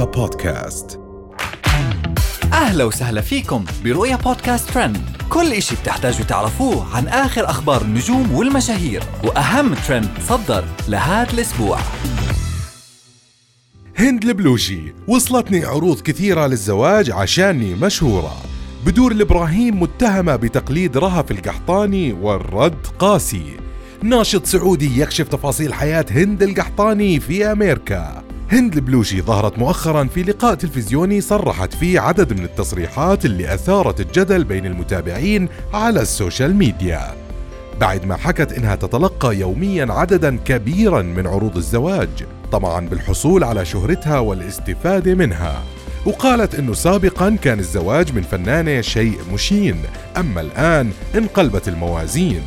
رؤيا 0.00 0.12
بودكاست. 0.12 1.00
أهلا 2.52 2.84
وسهلا 2.84 3.20
فيكم 3.20 3.64
برؤيا 3.84 4.16
بودكاست 4.16 4.70
ترند. 4.70 5.02
كل 5.30 5.52
إشي 5.52 5.74
بتحتاجوا 5.74 6.24
تعرفوه 6.24 6.96
عن 6.96 7.08
آخر 7.08 7.50
أخبار 7.50 7.82
النجوم 7.82 8.34
والمشاهير 8.34 9.02
وأهم 9.24 9.74
ترند 9.74 10.08
صدر 10.28 10.64
لهذا 10.88 11.32
الأسبوع. 11.32 11.78
هند 13.96 14.24
البلوشي 14.24 14.94
وصلتني 15.08 15.64
عروض 15.64 16.00
كثيرة 16.00 16.46
للزواج 16.46 17.10
عشاني 17.10 17.74
مشهورة. 17.74 18.36
بدور 18.86 19.12
الإبراهيم 19.12 19.82
متهمة 19.82 20.36
بتقليد 20.36 20.96
رهف 20.96 21.30
القحطاني 21.30 22.12
والرد 22.12 22.86
قاسي. 22.98 23.56
ناشط 24.02 24.46
سعودي 24.46 25.00
يكشف 25.00 25.28
تفاصيل 25.28 25.74
حياة 25.74 26.06
هند 26.10 26.42
القحطاني 26.42 27.20
في 27.20 27.52
أمريكا. 27.52 28.29
هند 28.52 28.74
البلوشي 28.74 29.22
ظهرت 29.22 29.58
مؤخرا 29.58 30.04
في 30.04 30.22
لقاء 30.22 30.54
تلفزيوني 30.54 31.20
صرحت 31.20 31.74
فيه 31.74 32.00
عدد 32.00 32.32
من 32.32 32.44
التصريحات 32.44 33.24
اللي 33.24 33.54
أثارت 33.54 34.00
الجدل 34.00 34.44
بين 34.44 34.66
المتابعين 34.66 35.48
على 35.74 36.00
ال 36.00 36.08
social 36.08 36.56
media. 36.56 37.14
بعد 37.80 38.04
ما 38.04 38.16
حكت 38.16 38.52
إنها 38.52 38.74
تتلقى 38.74 39.36
يوميا 39.36 39.92
عددا 39.92 40.36
كبيرا 40.36 41.02
من 41.02 41.26
عروض 41.26 41.56
الزواج 41.56 42.08
طمعا 42.52 42.80
بالحصول 42.80 43.44
على 43.44 43.64
شهرتها 43.64 44.18
والاستفادة 44.18 45.14
منها. 45.14 45.62
وقالت 46.06 46.54
إنه 46.54 46.74
سابقا 46.74 47.36
كان 47.42 47.58
الزواج 47.58 48.14
من 48.14 48.22
فنانة 48.22 48.80
شيء 48.80 49.18
مشين 49.32 49.82
أما 50.16 50.40
الآن 50.40 50.90
انقلبت 51.14 51.68
الموازين. 51.68 52.42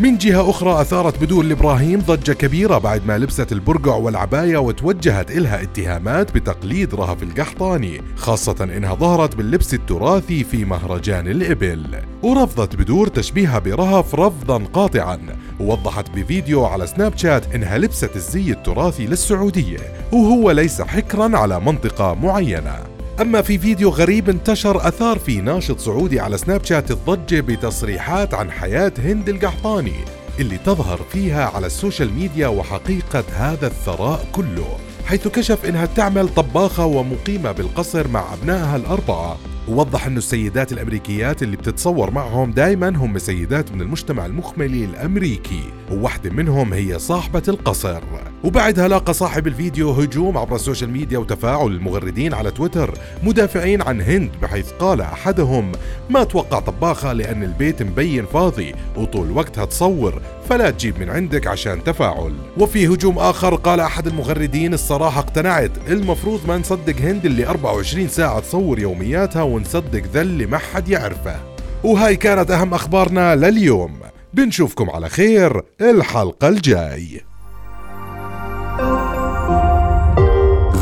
من 0.00 0.18
جهة 0.18 0.50
أخرى 0.50 0.80
أثارت 0.80 1.22
بدور 1.22 1.44
الإبراهيم 1.44 2.00
ضجة 2.00 2.32
كبيرة 2.32 2.78
بعد 2.78 3.06
ما 3.06 3.18
لبست 3.18 3.52
البرقع 3.52 3.96
والعباية 3.96 4.58
وتوجهت 4.58 5.30
إلها 5.30 5.62
اتهامات 5.62 6.34
بتقليد 6.34 6.94
رهف 6.94 7.22
القحطاني 7.22 8.00
خاصة 8.16 8.56
إنها 8.60 8.94
ظهرت 8.94 9.36
باللبس 9.36 9.74
التراثي 9.74 10.44
في 10.44 10.64
مهرجان 10.64 11.28
الإبل 11.28 11.84
ورفضت 12.22 12.76
بدور 12.76 13.08
تشبيهها 13.08 13.58
برهف 13.58 14.14
رفضا 14.14 14.58
قاطعا 14.58 15.18
ووضحت 15.60 16.10
بفيديو 16.10 16.64
على 16.64 16.86
سناب 16.86 17.16
شات 17.16 17.54
إنها 17.54 17.78
لبست 17.78 18.16
الزي 18.16 18.50
التراثي 18.50 19.06
للسعودية 19.06 19.78
وهو 20.12 20.50
ليس 20.50 20.82
حكرا 20.82 21.36
على 21.38 21.60
منطقة 21.60 22.14
معينة. 22.14 22.89
أما 23.20 23.42
في 23.42 23.58
فيديو 23.58 23.88
غريب 23.88 24.28
انتشر 24.28 24.88
أثار 24.88 25.18
في 25.18 25.40
ناشط 25.40 25.78
سعودي 25.78 26.20
على 26.20 26.38
سناب 26.38 26.64
شات 26.64 26.90
الضجة 26.90 27.40
بتصريحات 27.40 28.34
عن 28.34 28.50
حياة 28.50 28.92
هند 28.98 29.28
القحطاني 29.28 29.94
اللي 30.38 30.58
تظهر 30.58 31.00
فيها 31.12 31.44
على 31.44 31.66
ال 31.66 31.73
social 31.73 32.14
media 32.14 32.48
وحقيقة 32.48 33.24
هذا 33.36 33.66
الثراء 33.66 34.26
كله 34.32 34.76
حيث 35.06 35.28
كشف 35.28 35.64
إنها 35.64 35.86
تعمل 35.86 36.28
طباخة 36.28 36.86
ومقيمة 36.86 37.52
بالقصر 37.52 38.08
مع 38.08 38.34
أبنائها 38.34 38.76
الأربعة. 38.76 39.38
ووضح 39.68 40.06
انه 40.06 40.18
السيدات 40.18 40.72
الأمريكيات 40.72 41.42
اللي 41.42 41.56
بتتصور 41.56 42.10
معهم 42.10 42.50
دائما 42.50 42.88
هم 42.88 43.18
سيدات 43.18 43.72
من 43.72 43.80
المجتمع 43.80 44.26
المخملي 44.26 44.84
الأمريكي. 44.84 45.62
وواحدة 45.90 46.30
منهم 46.30 46.72
هي 46.72 46.98
صاحبة 46.98 47.42
القصر. 47.48 48.00
وبعدها 48.44 48.88
لاقى 48.88 49.14
صاحب 49.14 49.46
الفيديو 49.46 49.90
هجوم 49.90 50.38
عبر 50.38 50.56
السوشيال 50.56 50.90
ميديا 50.90 51.18
وتفاعل 51.18 51.66
المغردين 51.66 52.34
على 52.34 52.50
تويتر 52.50 52.94
مدافعين 53.22 53.82
عن 53.82 54.00
هند 54.00 54.30
بحيث 54.42 54.70
قال 54.70 55.00
أحدهم 55.00 55.72
ما 56.10 56.22
أتوقع 56.22 56.60
طباخة 56.60 57.12
لأن 57.12 57.42
البيت 57.42 57.82
مبين 57.82 58.26
فاضي 58.26 58.74
وطول 58.96 59.30
وقتها 59.30 59.64
تصور 59.64 60.22
فلا 60.48 60.70
تجيب 60.70 61.00
من 61.00 61.10
عندك 61.10 61.46
عشان 61.46 61.84
تفاعل. 61.84 62.32
وفي 62.58 62.86
هجوم 62.86 63.18
آخر 63.18 63.54
قال 63.54 63.80
أحد 63.80 64.06
المغردين 64.06 64.74
الصراحة 64.74 65.20
اقتنعت 65.20 65.70
المفروض 65.88 66.40
ما 66.48 66.58
نصدق 66.58 66.96
هند 67.00 67.24
اللي 67.26 67.46
24 67.46 68.08
ساعة 68.08 68.40
تصور 68.40 68.78
يومياتها 68.78 69.42
ونصدق 69.60 70.02
ذا 70.12 70.20
اللي 70.20 70.46
ما 70.46 70.58
حد 70.58 70.88
يعرفه. 70.88 71.36
وهاي 71.84 72.16
كانت 72.16 72.50
أهم 72.50 72.74
أخبارنا 72.74 73.36
لليوم. 73.36 74.00
بنشوفكم 74.34 74.90
على 74.90 75.08
خير 75.08 75.62
الحلقة 75.80 76.48
الجاي. 76.48 77.20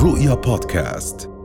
رؤيا 0.03 0.35
بودكاست. 0.35 1.38